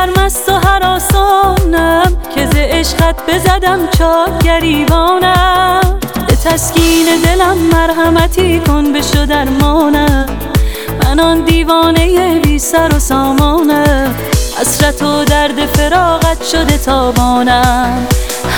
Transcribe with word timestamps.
سرمست 0.00 0.48
و 0.48 0.52
حراسانم 0.52 2.16
که 2.34 2.46
ز 2.46 2.54
عشقت 2.56 3.16
بزدم 3.28 3.78
چاک 3.98 4.44
گریبانم. 4.44 5.98
به 6.26 6.36
تسکین 6.36 7.06
دلم 7.24 7.58
مرحمتی 7.58 8.60
کن 8.60 8.92
به 8.92 9.02
شو 9.02 9.26
درمانم. 9.26 10.26
من 11.02 11.20
آن 11.20 11.44
دیوانه 11.44 12.38
بی 12.38 12.58
سر 12.58 12.96
و 12.96 12.98
سامانم. 12.98 14.14
حسرت 14.60 15.02
و 15.02 15.24
درد 15.24 15.66
فراغت 15.66 16.44
شده 16.44 16.78
تابانم. 16.78 18.06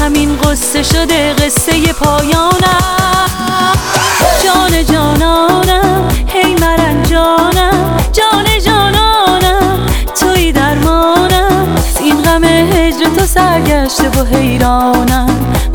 همین 0.00 0.36
قصه 0.36 0.82
شده 0.82 1.34
قصه 1.34 1.92
پایانم. 1.92 3.78
جان 4.44 4.84
جانانم 4.84 6.08
تو 13.58 13.64
سرگشته 13.64 14.08
و 14.08 14.24
حیرانم. 14.36 15.28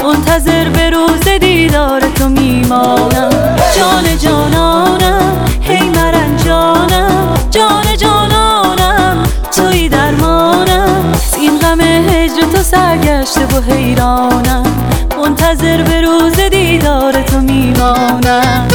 منتظر 0.03 0.69
به 0.69 0.89
روز 0.89 1.21
دیدار 1.41 2.01
تو 2.01 2.29
میمانم. 2.29 3.29
جان 3.77 4.17
جانانم 4.17 5.45
هی 5.61 5.89
مرنجانم. 5.89 7.33
جان 7.51 7.97
جانانم 7.97 9.23
توی 9.51 9.89
درمانم. 9.89 11.13
این 11.37 11.59
غم 11.59 11.81
هجر 11.81 12.41
تو 12.55 12.63
سرگشته 12.63 13.45
و 13.45 13.73
حیرانم. 13.73 14.63
منتظر 15.17 15.81
به 15.83 16.01
روز 16.01 16.39
دیدار 16.51 17.21
تو 17.23 17.39
میمانم. 17.39 18.67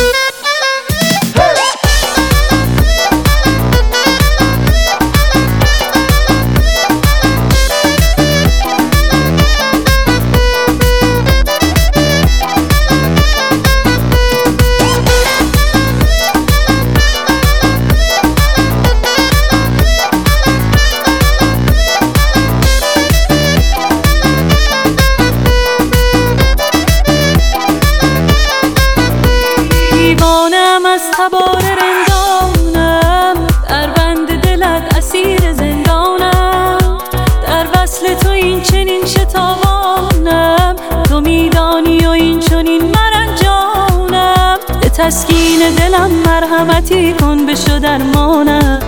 تبار 31.19 31.63
رندانم. 31.63 33.47
در 33.69 33.87
بند 33.87 34.41
دلت 34.41 34.97
اسیر 34.97 35.53
زندانم. 35.53 36.99
در 37.47 37.67
وصل 37.75 38.15
تو 38.15 38.31
این 38.31 38.63
چنین 38.63 39.07
شتابانم. 39.07 40.77
تو 41.09 41.21
میدانی 41.21 42.07
و 42.07 42.11
این 42.11 42.41
چنین 42.41 42.83
مرنجانم. 42.83 44.59
به 44.81 44.89
تسکین 44.89 45.75
دلم 45.77 46.11
مرحمتی 46.11 47.13
کن 47.13 47.47
بشو 47.47 47.79
درمانم 47.79 48.81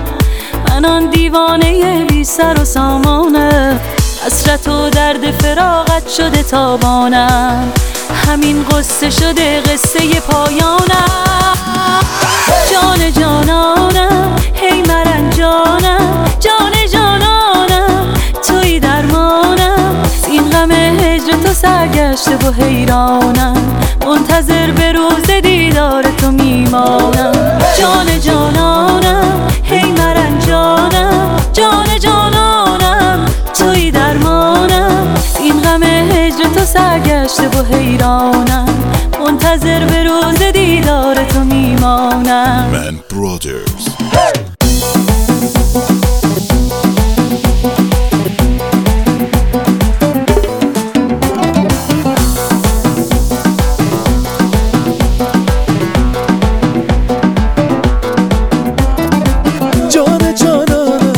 من 0.68 0.84
آن 0.84 1.06
دیوانه 1.06 2.04
بی 2.04 2.24
سر 2.24 2.60
و 2.60 2.64
سامانم. 2.64 3.80
حسرت 4.26 4.68
و 4.68 4.90
درد 4.90 5.30
فراغت 5.30 6.08
شده 6.08 6.42
تابانم. 6.42 7.72
همین 8.26 8.64
قصه 8.64 9.10
شده 9.10 9.59
سرگشته 21.62 22.36
و 22.36 22.52
حیرانم. 22.52 23.56
منتظر 24.06 24.70
به 24.70 24.92
روز 24.92 25.30
دیدار 25.42 26.02
تو 26.02 26.30
میمانم. 26.30 27.58
جان 27.78 28.20
جانانم 28.20 29.48
هی 29.62 29.92
مرنجانم. 29.92 31.36
جان 31.52 31.98
جانانم 31.98 33.26
توی 33.58 33.90
درمانم. 33.90 35.14
این 35.40 35.60
غم 35.60 35.82
هجر 35.82 36.44
تو 36.54 36.64
سرگشته 36.64 37.48
و 37.48 37.74
حیرانم. 37.74 38.68
منتظر 39.20 39.84
به 39.84 40.04
روز 40.04 40.42
دیدار 40.52 41.24
تو 41.24 41.44
میمانم. 41.44 42.66
Man 42.72 43.14
Brothers. 43.14 44.49
جان 60.32 60.66
جانانم 60.66 61.12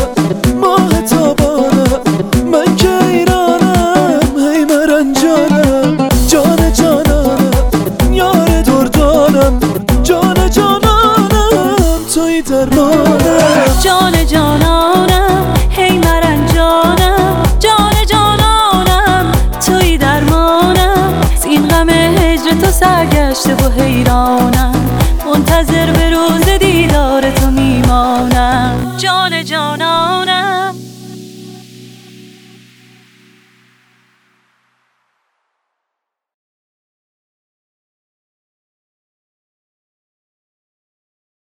هی 4.38 4.64
مرنجانم. 4.64 6.08
جان 6.28 6.72
جانانم 6.72 7.50
یار 8.12 8.62
دردانم 8.62 9.60
جان 10.02 10.50
جانانم 10.50 11.76
توی 12.14 12.42
درمانم. 12.42 13.78
درمانم 20.00 21.14
این 21.44 21.68
غم 21.68 21.90
هجر 21.90 22.54
تو 22.60 22.70
سرگشته 22.70 23.54
و 23.54 23.82
حیرانم. 23.82 24.72
منتظر 25.26 25.92
به 25.92 26.10
روز 26.10 26.44
دیدار 26.60 27.30